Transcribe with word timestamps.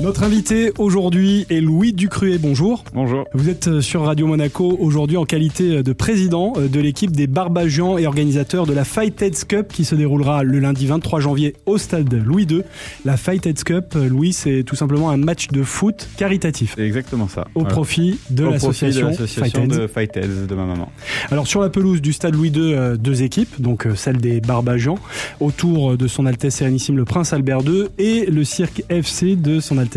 Notre 0.00 0.22
invité 0.22 0.72
aujourd'hui 0.78 1.44
est 1.50 1.60
Louis 1.60 1.92
Ducruet. 1.92 2.38
Bonjour. 2.38 2.84
Bonjour. 2.94 3.24
Vous 3.34 3.48
êtes 3.48 3.66
euh, 3.66 3.80
sur 3.80 4.02
Radio 4.04 4.28
Monaco 4.28 4.76
aujourd'hui 4.78 5.16
en 5.16 5.24
qualité 5.24 5.82
de 5.82 5.92
président 5.92 6.52
euh, 6.56 6.68
de 6.68 6.78
l'équipe 6.78 7.10
des 7.10 7.26
Barbagians 7.26 7.98
et 7.98 8.06
organisateur 8.06 8.64
de 8.64 8.72
la 8.72 8.84
Fight 8.84 9.20
Heads 9.20 9.44
Cup 9.48 9.72
qui 9.72 9.84
se 9.84 9.96
déroulera 9.96 10.44
le 10.44 10.60
lundi 10.60 10.86
23 10.86 11.18
janvier 11.18 11.56
au 11.66 11.78
stade 11.78 12.14
Louis 12.14 12.44
II. 12.48 12.62
La 13.04 13.16
Fight 13.16 13.44
Heads 13.44 13.64
Cup, 13.64 13.94
euh, 13.96 14.08
Louis, 14.08 14.32
c'est 14.32 14.62
tout 14.62 14.76
simplement 14.76 15.10
un 15.10 15.16
match 15.16 15.48
de 15.48 15.64
foot 15.64 16.08
caritatif. 16.16 16.74
C'est 16.76 16.86
exactement 16.86 17.26
ça. 17.26 17.48
Au 17.56 17.60
Voilà. 17.62 17.74
profit 17.74 18.20
de 18.30 18.44
l'association 18.44 19.12
Fight 19.12 19.68
de 19.68 19.88
Fight 19.88 20.16
Heads 20.16 20.46
de 20.48 20.54
ma 20.54 20.64
maman. 20.64 20.92
Alors 21.32 21.48
sur 21.48 21.60
la 21.60 21.70
pelouse 21.70 22.00
du 22.00 22.12
stade 22.12 22.36
Louis 22.36 22.50
II, 22.50 22.72
euh, 22.72 22.96
deux 22.96 23.24
équipes, 23.24 23.60
donc 23.60 23.84
euh, 23.84 23.96
celle 23.96 24.18
des 24.18 24.40
Barbagians, 24.40 24.98
autour 25.40 25.96
de 25.96 26.06
son 26.06 26.24
Altesse 26.24 26.54
Sérénissime 26.54 26.96
le 26.96 27.04
Prince 27.04 27.32
Albert 27.32 27.62
II 27.66 27.86
et 27.98 28.26
le 28.26 28.44
Cirque 28.44 28.84
FC 28.88 29.34
de 29.34 29.58
son 29.58 29.76
Altesse 29.76 29.87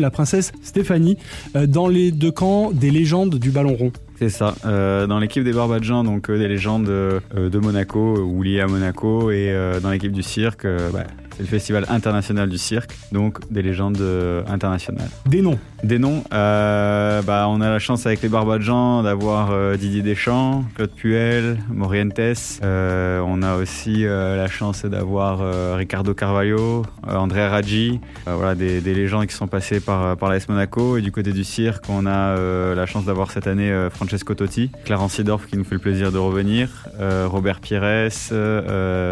La 0.00 0.10
Princesse 0.10 0.52
Stéphanie, 0.62 1.16
euh, 1.56 1.66
dans 1.66 1.88
les 1.88 2.12
deux 2.12 2.30
camps 2.30 2.70
des 2.72 2.90
légendes 2.90 3.36
du 3.36 3.50
ballon 3.50 3.74
rond. 3.74 3.92
C'est 4.18 4.28
ça. 4.28 4.54
Euh, 4.66 5.06
dans 5.06 5.18
l'équipe 5.18 5.42
des 5.42 5.52
Barbadjans, 5.52 6.04
donc 6.04 6.28
euh, 6.28 6.38
des 6.38 6.48
légendes 6.48 6.84
de 6.84 7.58
Monaco 7.58 8.18
ou 8.18 8.42
liées 8.42 8.60
à 8.60 8.66
Monaco, 8.66 9.30
et 9.30 9.54
dans 9.82 9.90
l'équipe 9.90 10.12
du 10.12 10.22
cirque, 10.22 10.66
bah, 10.92 11.04
c'est 11.40 11.44
le 11.44 11.48
festival 11.48 11.86
international 11.88 12.50
du 12.50 12.58
cirque, 12.58 12.90
donc 13.12 13.38
des 13.50 13.62
légendes 13.62 14.00
euh, 14.00 14.42
internationales. 14.46 15.08
Des 15.24 15.40
noms. 15.40 15.58
Des 15.82 15.98
noms, 15.98 16.22
euh, 16.34 17.22
bah, 17.22 17.46
on 17.48 17.62
a 17.62 17.70
la 17.70 17.78
chance 17.78 18.04
avec 18.04 18.20
les 18.20 18.28
Barbadjans 18.28 19.02
d'avoir 19.02 19.48
euh, 19.50 19.78
Didier 19.78 20.02
Deschamps, 20.02 20.64
Claude 20.74 20.90
Puel, 20.90 21.56
Morientes. 21.70 22.60
Euh, 22.62 23.22
on 23.26 23.42
a 23.42 23.56
aussi 23.56 24.02
la 24.02 24.48
chance 24.48 24.84
d'avoir 24.84 25.76
Ricardo 25.76 26.12
Carvalho, 26.12 26.84
André 27.06 27.46
Raggi, 27.46 28.00
voilà, 28.26 28.54
des, 28.54 28.80
des 28.80 28.94
légendes 28.94 29.26
qui 29.26 29.34
sont 29.34 29.46
passées 29.46 29.80
par, 29.80 30.16
par 30.16 30.28
l'AS 30.28 30.48
Monaco. 30.48 30.98
Et 30.98 31.02
du 31.02 31.12
côté 31.12 31.32
du 31.32 31.44
cirque, 31.44 31.84
on 31.88 32.06
a 32.06 32.36
la 32.74 32.86
chance 32.86 33.06
d'avoir 33.06 33.30
cette 33.30 33.46
année 33.46 33.88
Francesco 33.90 34.34
Totti, 34.34 34.70
Clarence 34.84 35.14
Seedorf 35.14 35.46
qui 35.46 35.56
nous 35.56 35.64
fait 35.64 35.76
le 35.76 35.80
plaisir 35.80 36.12
de 36.12 36.18
revenir, 36.18 36.68
Robert 36.98 37.60
Pires, 37.60 38.10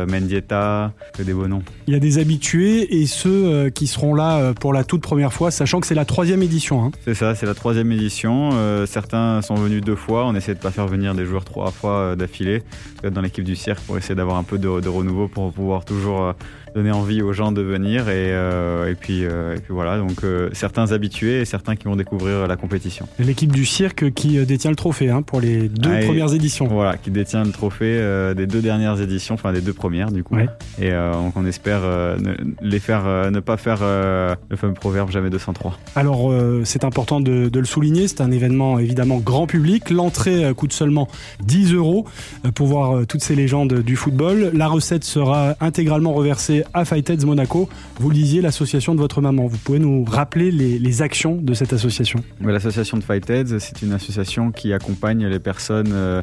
Mendieta, 0.08 0.92
que 1.16 1.22
des 1.22 1.32
beaux 1.32 1.48
noms. 1.48 1.62
Il 1.86 1.94
y 1.94 1.96
a 1.96 2.00
des 2.00 2.17
habitués 2.18 3.00
et 3.00 3.06
ceux 3.06 3.46
euh, 3.46 3.70
qui 3.70 3.86
seront 3.86 4.14
là 4.14 4.38
euh, 4.38 4.52
pour 4.52 4.72
la 4.72 4.84
toute 4.84 5.00
première 5.02 5.32
fois, 5.32 5.50
sachant 5.50 5.80
que 5.80 5.86
c'est 5.86 5.94
la 5.94 6.04
troisième 6.04 6.42
édition. 6.42 6.84
hein. 6.84 6.90
C'est 7.04 7.14
ça, 7.14 7.34
c'est 7.34 7.46
la 7.46 7.54
troisième 7.54 7.90
édition. 7.92 8.50
Euh, 8.52 8.86
certains 8.86 9.40
sont 9.42 9.54
venus 9.54 9.82
deux 9.82 9.96
fois. 9.96 10.26
On 10.26 10.34
essaie 10.34 10.54
de 10.54 10.60
pas 10.60 10.70
faire 10.70 10.86
venir 10.86 11.14
des 11.14 11.24
joueurs 11.24 11.44
trois 11.44 11.70
fois 11.70 12.16
d'affilée 12.16 12.62
dans 13.10 13.20
l'équipe 13.20 13.44
du 13.44 13.56
cirque 13.56 13.80
pour 13.80 13.96
essayer 13.96 14.14
d'avoir 14.14 14.36
un 14.36 14.42
peu 14.42 14.58
de, 14.58 14.80
de 14.80 14.88
renouveau 14.88 15.28
pour 15.28 15.52
pouvoir 15.52 15.84
toujours 15.84 16.34
donner 16.74 16.90
envie 16.90 17.22
aux 17.22 17.32
gens 17.32 17.50
de 17.52 17.62
venir. 17.62 18.08
Et, 18.08 18.30
euh, 18.32 18.90
et, 18.90 18.94
puis, 18.94 19.24
euh, 19.24 19.56
et 19.56 19.60
puis 19.60 19.72
voilà, 19.72 19.98
donc 19.98 20.22
certains 20.52 20.92
habitués 20.92 21.40
et 21.40 21.44
certains 21.44 21.76
qui 21.76 21.84
vont 21.84 21.96
découvrir 21.96 22.46
la 22.46 22.56
compétition. 22.56 23.08
L'équipe 23.18 23.52
du 23.52 23.64
cirque 23.64 24.12
qui 24.12 24.44
détient 24.44 24.70
le 24.70 24.76
trophée 24.76 25.10
hein, 25.10 25.22
pour 25.22 25.40
les 25.40 25.68
deux 25.68 25.90
Ah, 25.92 26.04
premières 26.04 26.34
éditions. 26.34 26.66
Voilà, 26.66 26.96
qui 26.96 27.10
détient 27.10 27.44
le 27.44 27.52
trophée 27.52 27.98
des 28.36 28.46
deux 28.46 28.60
dernières 28.60 29.00
éditions, 29.00 29.34
enfin 29.34 29.52
des 29.52 29.60
deux 29.60 29.72
premières 29.72 30.10
du 30.12 30.22
coup. 30.24 30.34
Ouais. 30.36 30.48
Et 30.80 30.90
donc 30.90 31.34
on 31.36 31.46
espère 31.46 31.80
ne, 32.18 32.34
les 32.62 32.78
faire, 32.78 33.06
euh, 33.06 33.30
ne 33.30 33.40
pas 33.40 33.56
faire 33.56 33.78
euh, 33.82 34.34
le 34.48 34.56
fameux 34.56 34.74
proverbe 34.74 35.10
jamais 35.10 35.30
203. 35.30 35.78
Alors 35.96 36.30
euh, 36.30 36.62
c'est 36.64 36.84
important 36.84 37.20
de, 37.20 37.48
de 37.48 37.58
le 37.58 37.66
souligner, 37.66 38.08
c'est 38.08 38.20
un 38.20 38.30
événement 38.30 38.78
évidemment 38.78 39.18
grand 39.18 39.46
public. 39.46 39.90
L'entrée 39.90 40.44
euh, 40.44 40.54
coûte 40.54 40.72
seulement 40.72 41.08
10 41.44 41.74
euros 41.74 42.06
euh, 42.44 42.50
pour 42.50 42.66
voir 42.66 42.96
euh, 42.96 43.04
toutes 43.06 43.22
ces 43.22 43.34
légendes 43.34 43.74
du 43.82 43.96
football. 43.96 44.50
La 44.54 44.68
recette 44.68 45.04
sera 45.04 45.54
intégralement 45.60 46.12
reversée 46.12 46.64
à 46.74 46.84
Fightheads 46.84 47.24
Monaco. 47.26 47.68
Vous 47.98 48.10
le 48.10 48.14
disiez, 48.14 48.40
l'association 48.40 48.94
de 48.94 49.00
votre 49.00 49.20
maman. 49.20 49.46
Vous 49.46 49.58
pouvez 49.58 49.78
nous 49.78 50.04
rappeler 50.04 50.50
les, 50.50 50.78
les 50.78 51.02
actions 51.02 51.36
de 51.36 51.54
cette 51.54 51.72
association? 51.72 52.20
L'association 52.40 52.96
de 52.96 53.02
Fightheads, 53.02 53.58
c'est 53.58 53.82
une 53.82 53.92
association 53.92 54.50
qui 54.50 54.72
accompagne 54.72 55.26
les 55.26 55.38
personnes 55.38 55.92
euh, 55.92 56.22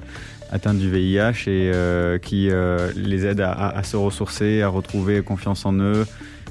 atteintes 0.51 0.77
du 0.77 0.89
VIH 0.89 1.47
et 1.47 1.71
euh, 1.73 2.17
qui 2.17 2.49
euh, 2.49 2.91
les 2.95 3.25
aide 3.25 3.41
à, 3.41 3.81
se 3.83 3.97
ressourcer, 3.97 4.61
à 4.61 4.67
retrouver 4.67 5.21
confiance 5.21 5.65
en 5.65 5.73
eux, 5.73 6.05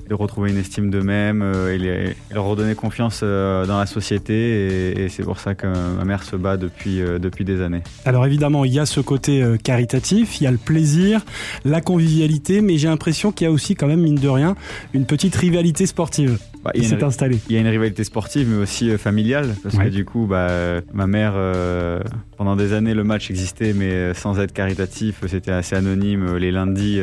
de 0.09 0.15
retrouver 0.15 0.51
une 0.51 0.59
estime 0.59 0.91
d'eux-mêmes 0.91 1.43
euh, 1.43 1.75
et, 1.75 2.15
leur 2.35 2.45
redonner 2.45 2.75
confiance 2.75 3.21
euh, 3.23 3.67
dans 3.67 3.79
la 3.79 3.87
société. 3.87 4.35
Et, 4.35 5.05
et 5.05 5.09
c'est 5.09 5.23
pour 5.23 5.41
ça 5.41 5.55
que 5.55 5.67
ma 5.67 6.05
mère 6.05 6.23
se 6.23 6.37
bat 6.37 6.57
depuis, 6.57 7.01
euh, 7.01 7.19
depuis 7.19 7.45
des 7.45 7.61
années. 7.63 7.83
Alors 8.05 8.27
évidemment, 8.27 8.65
il 8.65 8.73
y 8.73 8.79
a 8.79 8.87
ce 8.87 9.01
côté 9.01 9.43
caritatif, 9.63 10.41
il 10.41 10.45
y 10.45 10.47
a 10.47 10.51
le 10.51 10.59
plaisir, 10.59 11.25
la 11.65 11.81
convivialité, 11.81 12.61
mais 12.61 12.79
j'ai 12.79 12.89
l'impression 12.89 13.33
qu'il 13.33 13.47
y 13.47 13.49
a 13.49 13.53
aussi 13.53 13.75
quand 13.75 13.87
même, 13.87 14.01
mine 14.01 14.15
de 14.17 14.29
rien, 14.29 14.57
une 14.93 15.07
petite 15.07 15.35
rivalité 15.35 15.87
sportive 15.87 16.39
Bah, 16.65 16.71
il 16.75 16.87
s'est 16.87 17.03
installée. 17.03 17.39
Il 17.49 17.55
y 17.55 17.59
a 17.59 17.61
une 17.61 17.69
rivalité 17.69 18.05
sportive, 18.05 18.49
mais 18.49 18.57
aussi 18.63 18.91
euh, 18.91 18.99
familiale, 18.99 19.55
parce 19.63 19.75
Ouais. 19.77 19.87
que 19.87 19.91
du 19.91 20.05
coup, 20.05 20.27
bah, 20.27 20.49
euh, 20.51 20.81
ma 20.93 21.07
mère, 21.07 21.33
euh, 21.37 22.01
pendant 22.37 22.57
des 22.57 22.73
années, 22.73 22.95
le 22.95 23.05
match 23.05 23.31
existait, 23.31 23.73
mais 23.73 24.15
sans 24.15 24.39
être 24.41 24.53
caritatif, 24.53 25.17
c'était 25.27 25.51
assez 25.53 25.77
anonyme 25.77 26.37
les 26.37 26.51
lundis 26.51 27.01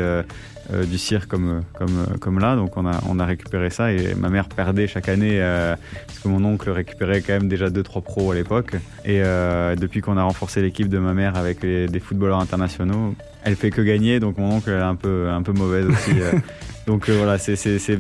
euh, 0.74 0.84
du 0.86 0.98
cirque 0.98 1.28
comme, 1.30 1.50
euh, 1.50 1.62
comme, 1.74 1.98
euh, 2.00 2.18
comme 2.20 2.40
là. 2.40 2.56
Donc 2.56 2.78
on 2.78 2.86
a, 2.86 3.00
on 3.10 3.20
a 3.20 3.26
récupéré 3.26 3.70
ça 3.70 3.92
et 3.92 4.14
ma 4.16 4.30
mère 4.30 4.48
perdait 4.48 4.88
chaque 4.88 5.10
année, 5.10 5.38
euh, 5.42 5.76
parce 6.08 6.20
que 6.20 6.28
mon 6.28 6.44
oncle 6.46 6.70
récupérait 6.70 7.22
quand 7.22 7.34
même 7.34 7.48
déjà 7.48 7.70
2-3 7.70 8.02
pros 8.02 8.32
à 8.32 8.36
l'époque. 8.36 8.74
Et 9.06 9.22
euh, 9.24 9.76
depuis 9.76 10.02
qu'on 10.02 10.18
a 10.18 10.24
renforcé 10.24 10.62
l'équipe 10.62 10.90
de 10.90 10.98
ma 11.00 11.14
mère 11.14 11.36
avec 11.38 11.62
les- 11.64 11.88
des 11.88 12.00
footballeurs 12.00 12.40
internationaux, 12.40 13.16
elle 13.44 13.56
fait 13.56 13.72
que 13.72 13.82
gagner, 13.82 14.20
donc 14.20 14.38
mon 14.38 14.52
oncle 14.58 14.70
est 14.70 14.74
un 14.80 14.96
peu, 14.96 15.30
un 15.30 15.42
peu 15.42 15.52
mauvaise 15.54 15.86
aussi. 15.88 16.12
donc 16.88 17.10
voilà, 17.10 17.38
c'est 17.38 17.56
c'est- 17.56 17.80
c'est 17.80 17.96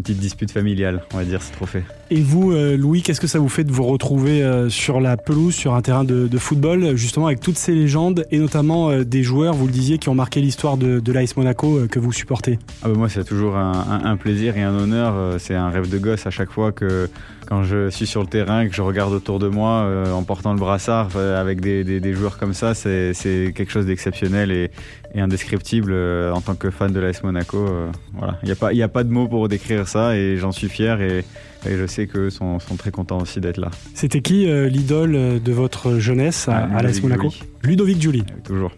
une 0.00 0.02
petite, 0.02 0.18
dispute 0.18 0.50
familiale, 0.50 1.02
on 1.12 1.18
va 1.18 1.24
dire, 1.24 1.42
ce 1.42 1.52
trophée. 1.52 1.82
Et 2.10 2.22
vous, 2.22 2.52
euh, 2.52 2.76
Louis, 2.76 3.02
qu'est-ce 3.02 3.20
que 3.20 3.26
ça 3.26 3.38
vous 3.38 3.48
fait 3.50 3.64
de 3.64 3.70
vous 3.72 3.84
retrouver 3.84 4.42
euh, 4.42 4.68
sur 4.70 4.98
la 5.00 5.16
pelouse, 5.18 5.54
sur 5.54 5.74
un 5.74 5.82
terrain 5.82 6.04
de, 6.04 6.26
de 6.26 6.38
football, 6.38 6.96
justement 6.96 7.26
avec 7.26 7.40
toutes 7.40 7.58
ces 7.58 7.72
légendes 7.74 8.24
et 8.30 8.38
notamment 8.38 8.90
euh, 8.90 9.04
des 9.04 9.22
joueurs, 9.22 9.54
vous 9.54 9.66
le 9.66 9.72
disiez, 9.72 9.98
qui 9.98 10.08
ont 10.08 10.14
marqué 10.14 10.40
l'histoire 10.40 10.76
de, 10.78 11.00
de 11.00 11.12
l'AS 11.12 11.36
Monaco 11.36 11.80
que 11.90 11.98
vous 11.98 12.12
supportez? 12.12 12.58
Ah 12.82 12.88
bah 12.88 12.94
moi, 12.96 13.08
c'est 13.08 13.24
toujours 13.24 13.56
un, 13.56 13.72
un- 13.72 14.04
un 14.10 14.16
plaisir 14.16 14.56
et 14.56 14.62
un 14.62 14.74
honneur. 14.74 15.38
C'est 15.38 15.54
un 15.54 15.68
rêve 15.70 15.88
de 15.90 15.98
gosse 15.98 16.26
à 16.26 16.30
chaque 16.30 16.50
fois 16.50 16.72
que 16.72 17.08
quand 17.46 17.62
je 17.64 17.90
suis 17.90 18.06
sur 18.06 18.20
le 18.22 18.28
terrain, 18.28 18.66
que 18.68 18.74
je 18.74 18.80
regarde 18.82 19.12
autour 19.12 19.38
de 19.38 19.48
moi 19.48 19.86
en 20.14 20.22
portant 20.22 20.52
le 20.52 20.58
brassard 20.58 21.16
avec 21.16 21.60
des, 21.60 21.84
des- 21.84 22.00
des 22.00 22.12
joueurs 22.14 22.38
comme 22.38 22.54
ça, 22.54 22.74
c'est 22.74 23.12
quelque 23.54 23.70
chose 23.70 23.86
d'exceptionnel 23.86 24.50
et, 24.52 24.70
et 25.14 25.20
indescriptible 25.20 25.92
en 26.32 26.40
tant 26.40 26.54
que 26.54 26.70
fan 26.70 26.92
de 26.92 27.00
l'AS 27.00 27.22
Monaco. 27.22 27.66
voilà, 28.14 28.38
il 28.42 28.46
n'y 28.46 28.52
a, 28.52 28.56
pas- 28.56 28.72
y 28.72 28.82
a 28.82 28.88
pas 28.88 29.04
de 29.04 29.10
mots 29.10 29.28
pour 29.28 29.48
décrire 29.48 29.86
ça 29.90 30.16
et 30.16 30.36
j'en 30.38 30.52
suis 30.52 30.68
fier 30.68 31.00
et, 31.00 31.24
et 31.68 31.76
je 31.76 31.86
sais 31.86 32.06
qu'eux 32.06 32.30
sont, 32.30 32.58
sont 32.60 32.76
très 32.76 32.90
contents 32.90 33.18
aussi 33.20 33.40
d'être 33.40 33.58
là. 33.58 33.70
C'était 33.94 34.20
qui 34.22 34.48
euh, 34.48 34.68
l'idole 34.68 35.14
euh, 35.14 35.38
de 35.38 35.52
votre 35.52 35.98
jeunesse 35.98 36.48
à, 36.48 36.68
Ah, 36.72 36.78
à 36.78 36.82
l'AS 36.82 36.94
Ludovic 36.96 37.02
Monaco. 37.02 37.34
Ludovic 37.62 38.00
Julie. 38.02 38.24
Euh, 38.30 38.40
Toujours. 38.44 38.72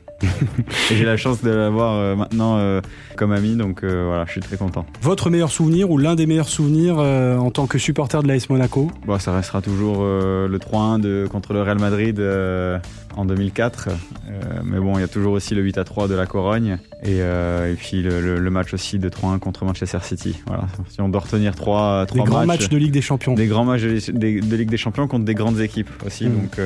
J'ai 0.90 1.04
la 1.04 1.16
chance 1.16 1.42
de 1.42 1.50
l'avoir 1.50 1.94
euh, 1.96 2.16
maintenant 2.16 2.56
euh, 2.58 2.80
comme 3.16 3.32
ami, 3.32 3.56
donc 3.56 3.82
euh, 3.84 4.04
voilà, 4.06 4.24
je 4.26 4.32
suis 4.32 4.40
très 4.40 4.56
content. 4.56 4.86
Votre 5.02 5.30
meilleur 5.30 5.50
souvenir 5.50 5.90
ou 5.90 5.98
l'un 5.98 6.14
des 6.14 6.26
meilleurs 6.26 6.48
souvenirs 6.48 6.98
en 6.98 7.50
tant 7.50 7.66
que 7.66 7.78
supporter 7.78 8.22
de 8.22 8.28
l'AS 8.28 8.48
Monaco? 8.48 8.90
Bon, 9.06 9.18
ça 9.18 9.34
restera 9.34 9.60
toujours 9.62 10.02
le 10.02 10.58
3-1 10.58 11.00
de- 11.00 11.28
contre 11.30 11.52
le 11.52 11.62
Real 11.62 11.78
Madrid 11.78 12.20
en 13.16 13.24
2004. 13.24 13.88
Euh, 13.88 14.40
mais 14.64 14.78
bon, 14.78 14.96
il 14.96 15.00
y 15.00 15.04
a 15.04 15.08
toujours 15.08 15.32
aussi 15.34 15.54
le 15.54 15.62
8-3 15.62 16.08
de 16.08 16.14
la 16.14 16.26
Corogne. 16.26 16.78
Et, 17.02 17.18
et 17.18 17.74
puis 17.76 18.02
le, 18.02 18.20
le- 18.20 18.38
le 18.38 18.50
match 18.50 18.72
aussi 18.74 18.98
de 18.98 19.08
3-1 19.08 19.38
contre 19.38 19.64
Manchester 19.64 19.98
City. 20.02 20.40
Voilà. 20.46 20.64
Si 20.88 21.00
on 21.00 21.08
doit 21.08 21.20
retenir 21.20 21.54
trois, 21.54 22.02
Des 22.06 22.14
trois 22.14 22.24
grands 22.26 22.38
matchs 22.46 22.60
matchs, 22.62 22.68
de 22.68 22.76
Ligue 22.78 22.92
des 22.92 23.02
Champions. 23.02 23.34
des 23.34 23.46
grands 23.46 23.64
matchs 23.64 23.82
de, 23.82 24.12
des- 24.12 24.40
de 24.40 24.56
Ligue 24.56 24.70
des 24.70 24.76
Champions 24.76 25.06
contre 25.08 25.24
des 25.24 25.34
grandes 25.34 25.60
équipes 25.60 25.90
aussi. 26.06 26.26
Mm. 26.26 26.32
Donc 26.34 26.56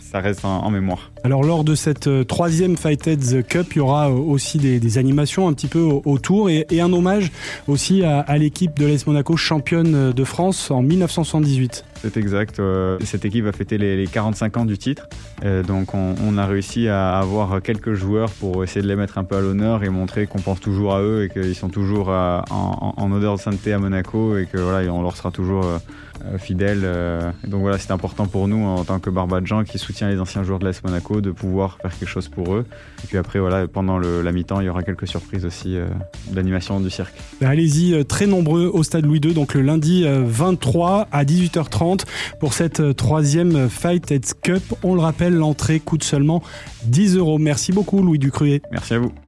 ça 0.00 0.20
reste 0.20 0.44
en, 0.44 0.64
en 0.64 0.70
mémoire. 0.70 1.11
Alors 1.24 1.44
lors 1.44 1.62
de 1.62 1.76
cette 1.76 2.08
euh, 2.08 2.24
troisième 2.24 2.76
Fightheads 2.76 3.42
Cup, 3.48 3.68
il 3.74 3.78
y 3.78 3.80
aura 3.80 4.10
euh, 4.10 4.14
aussi 4.14 4.58
des, 4.58 4.98
animations 4.98 5.46
un 5.46 5.52
petit 5.52 5.68
peu 5.68 5.78
au- 5.78 6.02
autour 6.04 6.50
et, 6.50 6.66
un 6.80 6.92
hommage 6.92 7.30
aussi 7.68 8.02
à, 8.02 8.36
l'équipe 8.38 8.76
de 8.78 8.86
l'AS 8.86 9.06
Monaco 9.06 9.36
championne 9.36 10.12
de 10.12 10.24
France 10.24 10.70
en 10.72 10.82
1978. 10.82 11.84
C'est 12.02 12.16
exact. 12.16 12.58
euh, 12.58 12.98
cette 13.04 13.24
équipe 13.24 13.44
va 13.44 13.52
fêter 13.52 13.78
les, 13.78 13.96
les 13.96 14.06
45 14.08 14.56
ans 14.56 14.64
du 14.64 14.76
titre. 14.76 15.08
Euh, 15.44 15.62
donc 15.62 15.94
on, 15.94 16.36
a 16.36 16.46
réussi 16.46 16.88
à 16.88 17.18
avoir 17.18 17.62
quelques 17.62 17.94
joueurs 17.94 18.30
pour 18.30 18.64
essayer 18.64 18.82
de 18.82 18.88
les 18.88 18.96
mettre 18.96 19.18
un 19.18 19.24
peu 19.24 19.36
à 19.36 19.40
l'honneur 19.40 19.84
et 19.84 19.88
montrer 19.88 20.26
qu'on 20.26 20.40
pense 20.40 20.60
toujours 20.60 20.94
à 20.94 21.00
eux 21.02 21.24
et 21.24 21.28
qu'ils 21.28 21.54
sont 21.54 21.68
toujours 21.68 22.10
à- 22.10 22.44
en, 22.50 23.12
odeur 23.12 23.36
de 23.36 23.40
sainteté 23.40 23.72
à 23.72 23.78
Monaco 23.78 24.36
et 24.36 24.46
que 24.46 24.58
voilà, 24.58 24.92
on 24.92 25.02
leur 25.02 25.16
sera 25.16 25.30
toujours 25.30 25.64
euh, 25.64 25.78
euh, 26.24 26.38
euh. 26.60 27.32
Et 27.44 27.48
donc 27.48 27.60
voilà, 27.62 27.78
c'est 27.78 27.90
important 27.90 28.26
pour 28.26 28.48
nous 28.48 28.64
en 28.64 28.84
tant 28.84 28.98
que 28.98 29.10
Barbadjan 29.10 29.64
qui 29.64 29.78
soutient 29.78 30.08
les 30.08 30.20
anciens 30.20 30.42
joueurs 30.44 30.58
de 30.58 30.64
l'AS 30.64 30.82
Monaco 30.84 31.20
de 31.20 31.30
pouvoir 31.30 31.78
faire 31.80 31.96
quelque 31.98 32.08
chose 32.08 32.28
pour 32.28 32.54
eux. 32.54 32.64
Et 33.04 33.06
puis 33.06 33.18
après, 33.18 33.38
voilà, 33.38 33.66
pendant 33.66 33.98
la 33.98 34.32
mi-temps, 34.32 34.60
il 34.60 34.66
y 34.66 34.68
aura 34.68 34.82
quelques 34.82 35.08
surprises 35.08 35.44
aussi 35.44 35.76
euh, 35.76 35.86
d'animation 36.30 36.80
du 36.80 36.90
cirque. 36.90 37.14
Ben, 37.40 37.48
Allez-y, 37.48 37.94
euh, 37.94 38.04
très 38.04 38.26
nombreux 38.26 38.70
au 38.72 38.82
Stade 38.82 39.04
Louis 39.04 39.20
II, 39.22 39.34
donc 39.34 39.54
le 39.54 39.62
lundi 39.62 40.04
euh, 40.04 40.22
23 40.24 41.08
à 41.10 41.24
18h30 41.24 41.91
pour 42.40 42.54
cette 42.54 42.80
euh, 42.80 42.92
troisième 42.92 43.68
Fight 43.68 44.10
Heads 44.10 44.34
Cup. 44.42 44.62
On 44.82 44.94
le 44.94 45.00
rappelle, 45.00 45.34
l'entrée 45.34 45.80
coûte 45.80 46.04
seulement 46.04 46.42
10 46.84 47.16
euros. 47.16 47.38
Merci 47.38 47.72
beaucoup 47.72 48.02
Louis 48.02 48.18
Ducruet. 48.18 48.62
Merci 48.70 48.94
à 48.94 48.98
vous. 48.98 49.12